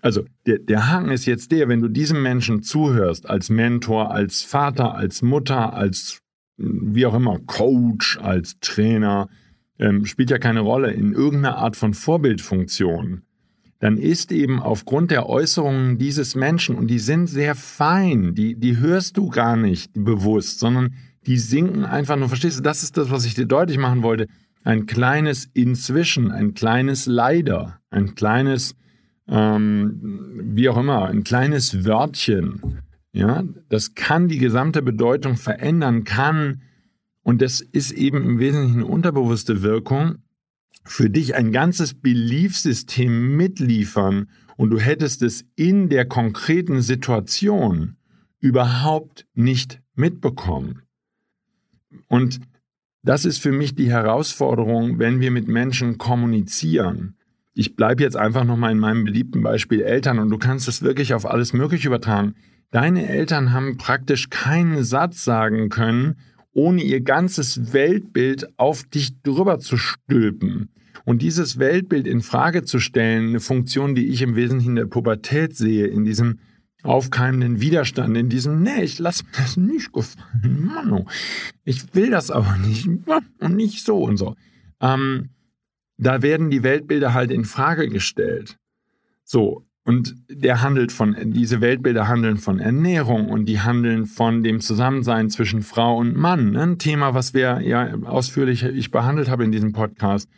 also 0.01 0.25
der, 0.45 0.59
der 0.59 0.91
Haken 0.91 1.11
ist 1.11 1.25
jetzt 1.25 1.51
der, 1.53 1.69
wenn 1.69 1.81
du 1.81 1.87
diesem 1.87 2.21
Menschen 2.21 2.63
zuhörst, 2.63 3.29
als 3.29 3.49
Mentor, 3.49 4.11
als 4.11 4.43
Vater, 4.43 4.95
als 4.95 5.21
Mutter, 5.21 5.73
als 5.73 6.21
wie 6.57 7.05
auch 7.05 7.15
immer, 7.15 7.39
Coach, 7.45 8.17
als 8.19 8.59
Trainer, 8.59 9.29
ähm, 9.79 10.05
spielt 10.05 10.31
ja 10.31 10.39
keine 10.39 10.61
Rolle, 10.61 10.91
in 10.91 11.13
irgendeiner 11.13 11.57
Art 11.57 11.75
von 11.75 11.93
Vorbildfunktion, 11.93 13.21
dann 13.79 13.97
ist 13.97 14.31
eben 14.31 14.59
aufgrund 14.59 15.11
der 15.11 15.29
Äußerungen 15.29 15.97
dieses 15.97 16.35
Menschen, 16.35 16.75
und 16.75 16.87
die 16.87 16.99
sind 16.99 17.27
sehr 17.27 17.53
fein, 17.53 18.33
die, 18.33 18.55
die 18.55 18.77
hörst 18.77 19.17
du 19.17 19.29
gar 19.29 19.55
nicht 19.55 19.91
bewusst, 19.93 20.59
sondern 20.59 20.95
die 21.27 21.37
sinken 21.37 21.85
einfach 21.85 22.15
nur, 22.15 22.29
verstehst 22.29 22.57
du, 22.57 22.63
das 22.63 22.83
ist 22.83 22.97
das, 22.97 23.11
was 23.11 23.25
ich 23.25 23.35
dir 23.35 23.45
deutlich 23.45 23.77
machen 23.77 24.01
wollte, 24.01 24.27
ein 24.63 24.85
kleines 24.85 25.47
Inzwischen, 25.53 26.31
ein 26.31 26.53
kleines 26.53 27.05
Leider, 27.05 27.79
ein 27.89 28.15
kleines, 28.15 28.75
ähm, 29.27 30.41
wie 30.41 30.69
auch 30.69 30.77
immer, 30.77 31.05
ein 31.05 31.23
kleines 31.23 31.85
Wörtchen, 31.85 32.81
ja, 33.17 33.43
das 33.69 33.95
kann 33.95 34.27
die 34.27 34.37
gesamte 34.37 34.83
Bedeutung 34.83 35.37
verändern, 35.37 36.03
kann, 36.03 36.61
und 37.23 37.41
das 37.41 37.61
ist 37.61 37.91
eben 37.91 38.23
im 38.23 38.39
Wesentlichen 38.39 38.81
eine 38.81 38.85
unterbewusste 38.85 39.63
Wirkung, 39.63 40.19
für 40.85 41.09
dich 41.09 41.35
ein 41.35 41.51
ganzes 41.51 41.95
Beliefsystem 41.95 43.35
mitliefern 43.35 44.29
und 44.55 44.69
du 44.69 44.79
hättest 44.79 45.23
es 45.23 45.45
in 45.55 45.89
der 45.89 46.05
konkreten 46.05 46.81
Situation 46.81 47.97
überhaupt 48.39 49.25
nicht 49.33 49.81
mitbekommen. 49.95 50.83
Und 52.07 52.39
das 53.03 53.25
ist 53.25 53.39
für 53.39 53.51
mich 53.51 53.75
die 53.75 53.89
Herausforderung, 53.89 54.99
wenn 54.99 55.19
wir 55.19 55.31
mit 55.31 55.47
Menschen 55.47 55.97
kommunizieren. 55.97 57.15
Ich 57.53 57.75
bleibe 57.75 58.03
jetzt 58.03 58.15
einfach 58.15 58.43
nochmal 58.43 58.71
in 58.71 58.79
meinem 58.79 59.03
beliebten 59.05 59.41
Beispiel 59.41 59.81
Eltern 59.81 60.19
und 60.19 60.29
du 60.29 60.37
kannst 60.37 60.67
es 60.67 60.83
wirklich 60.83 61.15
auf 61.15 61.25
alles 61.25 61.51
Mögliche 61.53 61.87
übertragen. 61.87 62.35
Deine 62.71 63.07
Eltern 63.07 63.53
haben 63.53 63.77
praktisch 63.77 64.29
keinen 64.29 64.83
Satz 64.83 65.23
sagen 65.23 65.69
können, 65.69 66.17
ohne 66.53 66.81
ihr 66.81 67.01
ganzes 67.01 67.71
Weltbild 67.71 68.47
auf 68.57 68.83
dich 68.83 69.21
drüber 69.21 69.59
zu 69.59 69.77
stülpen. 69.77 70.69
Und 71.05 71.21
dieses 71.21 71.59
Weltbild 71.59 72.07
in 72.07 72.21
Frage 72.21 72.63
zu 72.63 72.79
stellen, 72.79 73.29
eine 73.29 73.39
Funktion, 73.39 73.95
die 73.95 74.07
ich 74.07 74.21
im 74.21 74.35
Wesentlichen 74.35 74.71
in 74.71 74.75
der 74.75 74.85
Pubertät 74.87 75.55
sehe, 75.55 75.87
in 75.87 76.03
diesem 76.03 76.39
aufkeimenden 76.83 77.61
Widerstand, 77.61 78.17
in 78.17 78.29
diesem, 78.29 78.61
nee, 78.61 78.83
ich 78.83 78.99
lasse 78.99 79.23
mir 79.23 79.31
das 79.37 79.57
nicht 79.57 79.93
gefallen, 79.93 80.65
Mann, 80.65 80.91
oh. 80.91 81.05
ich 81.63 81.93
will 81.93 82.09
das 82.09 82.31
aber 82.31 82.57
nicht 82.57 82.87
und 83.39 83.55
nicht 83.55 83.85
so 83.85 84.03
und 84.03 84.17
so. 84.17 84.35
Ähm, 84.81 85.29
da 85.97 86.21
werden 86.21 86.49
die 86.49 86.63
Weltbilder 86.63 87.13
halt 87.13 87.31
in 87.31 87.45
Frage 87.45 87.87
gestellt. 87.89 88.57
So, 89.23 89.66
und 89.87 90.17
der 90.29 90.61
handelt 90.61 90.91
von, 90.91 91.15
diese 91.31 91.61
Weltbilder 91.61 92.09
handeln 92.09 92.35
von 92.35 92.59
Ernährung 92.59 93.29
und 93.29 93.45
die 93.45 93.61
handeln 93.61 94.05
von 94.05 94.43
dem 94.43 94.59
Zusammensein 94.59 95.29
zwischen 95.29 95.61
Frau 95.61 95.95
und 95.95 96.13
Mann. 96.13 96.51
Ne? 96.51 96.61
Ein 96.61 96.77
Thema, 96.77 97.13
was 97.13 97.33
wir 97.33 97.61
ja 97.61 97.95
ausführlich 98.03 98.63
ich 98.63 98.91
behandelt 98.91 99.29
habe 99.29 99.45
in 99.45 99.53
diesem 99.53 99.71
Podcast. 99.71 100.29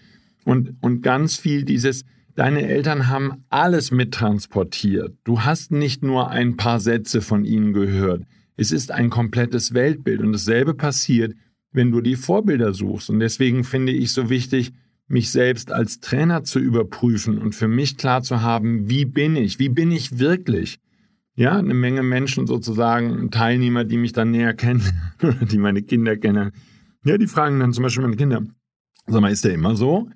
Und, 0.45 0.75
und 0.81 1.01
ganz 1.01 1.35
viel 1.37 1.63
dieses, 1.63 2.05
deine 2.35 2.67
Eltern 2.67 3.07
haben 3.07 3.43
alles 3.49 3.89
mittransportiert. 3.89 5.17
Du 5.23 5.41
hast 5.41 5.71
nicht 5.71 6.03
nur 6.03 6.29
ein 6.29 6.55
paar 6.55 6.79
Sätze 6.79 7.19
von 7.19 7.43
ihnen 7.43 7.73
gehört. 7.73 8.21
Es 8.55 8.71
ist 8.71 8.91
ein 8.91 9.09
komplettes 9.09 9.73
Weltbild. 9.73 10.21
Und 10.21 10.31
dasselbe 10.31 10.75
passiert, 10.75 11.33
wenn 11.71 11.89
du 11.89 12.01
die 12.01 12.17
Vorbilder 12.17 12.75
suchst. 12.75 13.09
Und 13.09 13.19
deswegen 13.19 13.63
finde 13.63 13.93
ich 13.93 14.11
so 14.11 14.29
wichtig, 14.29 14.73
mich 15.09 15.31
selbst 15.31 15.71
als 15.71 15.99
Trainer 15.99 16.43
zu 16.43 16.59
überprüfen 16.59 17.39
und 17.39 17.55
für 17.55 17.67
mich 17.67 17.97
klar 17.97 18.21
zu 18.21 18.41
haben, 18.41 18.89
wie 18.89 19.05
bin 19.05 19.35
ich, 19.35 19.59
wie 19.59 19.69
bin 19.69 19.91
ich 19.91 20.19
wirklich. 20.19 20.79
Ja, 21.35 21.57
eine 21.57 21.73
Menge 21.73 22.03
Menschen 22.03 22.47
sozusagen, 22.47 23.31
Teilnehmer, 23.31 23.85
die 23.85 23.97
mich 23.97 24.13
dann 24.13 24.31
näher 24.31 24.53
kennen, 24.53 24.83
die 25.51 25.57
meine 25.57 25.81
Kinder 25.81 26.15
kennen. 26.15 26.51
Ja, 27.05 27.17
die 27.17 27.27
fragen 27.27 27.59
dann 27.59 27.73
zum 27.73 27.83
Beispiel 27.83 28.03
meine 28.03 28.17
Kinder, 28.17 28.43
sag 29.07 29.21
mal, 29.21 29.31
ist 29.31 29.45
der 29.45 29.53
immer 29.53 29.75
so? 29.75 30.09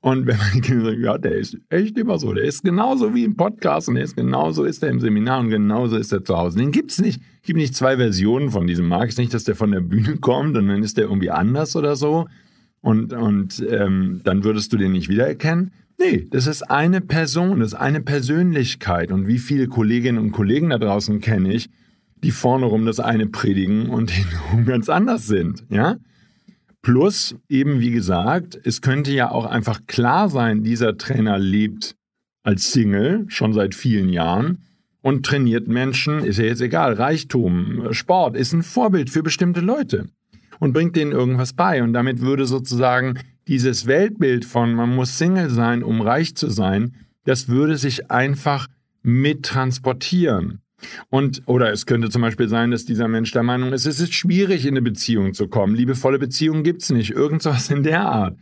Und 0.00 0.26
wenn 0.26 0.38
meine 0.38 0.60
Kinder 0.62 0.84
sagen, 0.86 1.02
ja, 1.02 1.18
der 1.18 1.32
ist 1.32 1.58
echt 1.68 1.98
immer 1.98 2.18
so, 2.18 2.32
der 2.32 2.44
ist 2.44 2.62
genauso 2.62 3.14
wie 3.14 3.24
im 3.24 3.36
Podcast 3.36 3.88
und 3.88 3.96
der 3.96 4.04
ist 4.04 4.16
genauso 4.16 4.64
ist 4.64 4.82
er 4.82 4.88
im 4.88 5.00
Seminar 5.00 5.40
und 5.40 5.50
genauso 5.50 5.96
ist 5.96 6.12
er 6.12 6.24
zu 6.24 6.38
Hause. 6.38 6.58
Den 6.58 6.72
gibt 6.72 6.92
es 6.92 7.00
nicht. 7.00 7.20
Es 7.42 7.46
gibt 7.46 7.58
nicht 7.58 7.76
zwei 7.76 7.96
Versionen 7.96 8.50
von 8.50 8.66
diesem 8.66 8.88
Markt. 8.88 9.08
Es 9.08 9.14
ist 9.14 9.18
nicht, 9.18 9.34
dass 9.34 9.44
der 9.44 9.56
von 9.56 9.72
der 9.72 9.80
Bühne 9.80 10.16
kommt 10.16 10.56
und 10.56 10.68
dann 10.68 10.82
ist 10.82 10.96
der 10.96 11.04
irgendwie 11.04 11.30
anders 11.30 11.76
oder 11.76 11.96
so. 11.96 12.26
Und, 12.82 13.12
und 13.12 13.64
ähm, 13.68 14.20
dann 14.24 14.44
würdest 14.44 14.72
du 14.72 14.76
den 14.76 14.92
nicht 14.92 15.08
wiedererkennen. 15.08 15.72
Nee, 15.98 16.26
das 16.30 16.46
ist 16.46 16.62
eine 16.62 17.02
Person, 17.02 17.60
das 17.60 17.72
ist 17.72 17.78
eine 17.78 18.00
Persönlichkeit. 18.00 19.12
Und 19.12 19.26
wie 19.26 19.38
viele 19.38 19.68
Kolleginnen 19.68 20.18
und 20.18 20.32
Kollegen 20.32 20.70
da 20.70 20.78
draußen 20.78 21.20
kenne 21.20 21.52
ich, 21.52 21.68
die 22.22 22.30
vorne 22.30 22.66
rum 22.66 22.86
das 22.86 23.00
eine 23.00 23.26
predigen 23.26 23.90
und 23.90 24.10
hintenrum 24.10 24.64
ganz 24.64 24.88
anders 24.88 25.26
sind, 25.26 25.64
ja? 25.68 25.96
Plus, 26.82 27.36
eben 27.50 27.80
wie 27.80 27.90
gesagt, 27.90 28.58
es 28.64 28.80
könnte 28.80 29.12
ja 29.12 29.30
auch 29.30 29.44
einfach 29.44 29.80
klar 29.86 30.30
sein, 30.30 30.62
dieser 30.62 30.96
Trainer 30.96 31.38
lebt 31.38 31.94
als 32.42 32.72
Single 32.72 33.26
schon 33.28 33.52
seit 33.52 33.74
vielen 33.74 34.08
Jahren 34.08 34.62
und 35.02 35.26
trainiert 35.26 35.68
Menschen, 35.68 36.24
ist 36.24 36.38
ja 36.38 36.46
jetzt 36.46 36.62
egal, 36.62 36.94
Reichtum, 36.94 37.92
Sport, 37.92 38.34
ist 38.34 38.54
ein 38.54 38.62
Vorbild 38.62 39.10
für 39.10 39.22
bestimmte 39.22 39.60
Leute 39.60 40.06
und 40.60 40.72
bringt 40.72 40.94
denen 40.94 41.10
irgendwas 41.10 41.54
bei. 41.54 41.82
Und 41.82 41.92
damit 41.92 42.20
würde 42.20 42.46
sozusagen 42.46 43.18
dieses 43.48 43.86
Weltbild 43.86 44.44
von 44.44 44.74
man 44.74 44.94
muss 44.94 45.18
Single 45.18 45.50
sein, 45.50 45.82
um 45.82 46.00
reich 46.00 46.36
zu 46.36 46.48
sein, 46.48 46.94
das 47.24 47.48
würde 47.48 47.76
sich 47.76 48.10
einfach 48.10 48.68
mittransportieren. 49.02 50.60
Und, 51.10 51.42
oder 51.46 51.72
es 51.72 51.84
könnte 51.84 52.08
zum 52.08 52.22
Beispiel 52.22 52.48
sein, 52.48 52.70
dass 52.70 52.84
dieser 52.84 53.08
Mensch 53.08 53.32
der 53.32 53.42
Meinung 53.42 53.72
ist, 53.72 53.86
es 53.86 54.00
ist 54.00 54.14
schwierig, 54.14 54.64
in 54.64 54.74
eine 54.74 54.82
Beziehung 54.82 55.34
zu 55.34 55.48
kommen. 55.48 55.74
Liebevolle 55.74 56.18
Beziehungen 56.18 56.62
gibt 56.62 56.82
es 56.82 56.90
nicht. 56.90 57.10
Irgendwas 57.10 57.70
in 57.70 57.82
der 57.82 58.02
Art. 58.02 58.38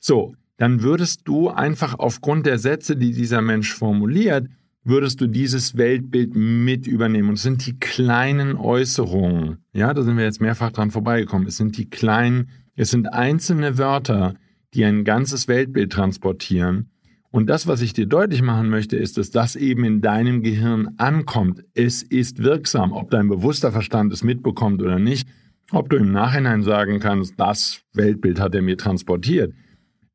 So, 0.00 0.34
dann 0.56 0.82
würdest 0.82 1.22
du 1.24 1.50
einfach 1.50 1.98
aufgrund 1.98 2.46
der 2.46 2.58
Sätze, 2.58 2.96
die 2.96 3.12
dieser 3.12 3.42
Mensch 3.42 3.74
formuliert, 3.74 4.48
würdest 4.86 5.20
du 5.20 5.26
dieses 5.26 5.76
Weltbild 5.76 6.36
mit 6.36 6.86
übernehmen. 6.86 7.30
Und 7.30 7.34
es 7.34 7.42
sind 7.42 7.66
die 7.66 7.78
kleinen 7.78 8.56
Äußerungen. 8.56 9.58
Ja, 9.72 9.92
da 9.92 10.02
sind 10.02 10.16
wir 10.16 10.24
jetzt 10.24 10.40
mehrfach 10.40 10.70
dran 10.70 10.90
vorbeigekommen. 10.90 11.48
Es 11.48 11.56
sind 11.56 11.76
die 11.76 11.90
kleinen, 11.90 12.50
es 12.76 12.90
sind 12.90 13.12
einzelne 13.12 13.78
Wörter, 13.78 14.34
die 14.74 14.84
ein 14.84 15.04
ganzes 15.04 15.48
Weltbild 15.48 15.92
transportieren. 15.92 16.90
Und 17.30 17.50
das, 17.50 17.66
was 17.66 17.82
ich 17.82 17.92
dir 17.92 18.06
deutlich 18.06 18.42
machen 18.42 18.70
möchte, 18.70 18.96
ist, 18.96 19.18
dass 19.18 19.30
das 19.30 19.56
eben 19.56 19.84
in 19.84 20.00
deinem 20.00 20.42
Gehirn 20.42 20.90
ankommt. 20.96 21.64
Es 21.74 22.02
ist 22.02 22.42
wirksam, 22.42 22.92
ob 22.92 23.10
dein 23.10 23.28
bewusster 23.28 23.72
Verstand 23.72 24.12
es 24.12 24.22
mitbekommt 24.22 24.80
oder 24.80 24.98
nicht, 24.98 25.28
ob 25.72 25.90
du 25.90 25.96
im 25.96 26.12
Nachhinein 26.12 26.62
sagen 26.62 27.00
kannst, 27.00 27.34
das 27.38 27.82
Weltbild 27.92 28.40
hat 28.40 28.54
er 28.54 28.62
mir 28.62 28.78
transportiert. 28.78 29.52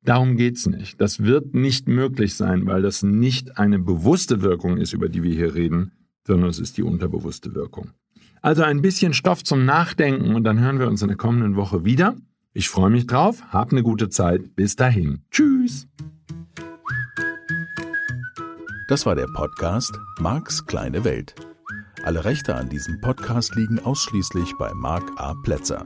Darum 0.04 0.36
geht 0.36 0.58
es 0.58 0.66
nicht. 0.66 1.00
Das 1.00 1.24
wird 1.24 1.54
nicht 1.54 1.88
möglich 1.88 2.36
sein, 2.36 2.66
weil 2.66 2.82
das 2.82 3.04
nicht 3.04 3.58
eine 3.58 3.80
bewusste 3.80 4.42
Wirkung 4.42 4.78
ist, 4.78 4.94
über 4.94 5.10
die 5.10 5.22
wir 5.22 5.34
hier 5.34 5.54
reden, 5.54 5.92
sondern 6.26 6.50
es 6.50 6.60
ist 6.60 6.78
die 6.78 6.84
unterbewusste 6.84 7.54
Wirkung. 7.54 7.92
Also 8.42 8.64
ein 8.64 8.82
bisschen 8.82 9.14
Stoff 9.14 9.44
zum 9.44 9.66
Nachdenken 9.66 10.34
und 10.34 10.44
dann 10.44 10.60
hören 10.60 10.80
wir 10.80 10.88
uns 10.88 11.04
in 11.04 11.10
der 11.10 11.18
kommenden 11.18 11.56
Woche 11.56 11.86
wieder. 11.86 12.16
Ich 12.54 12.70
freue 12.70 12.90
mich 12.90 13.06
drauf. 13.06 13.44
Hab 13.50 13.72
eine 13.72 13.84
gute 13.84 14.10
Zeit. 14.10 14.56
Bis 14.56 14.76
dahin. 14.76 15.22
Tschüss. 15.30 15.88
Das 18.88 19.06
war 19.06 19.16
der 19.16 19.28
Podcast 19.28 19.98
Marks 20.20 20.66
kleine 20.66 21.06
Welt. 21.06 21.36
Alle 22.04 22.26
Rechte 22.26 22.56
an 22.56 22.68
diesem 22.68 23.00
Podcast 23.00 23.56
liegen 23.56 23.80
ausschließlich 23.80 24.56
bei 24.58 24.74
Mark 24.74 25.04
A. 25.18 25.36
Plätzer. 25.44 25.86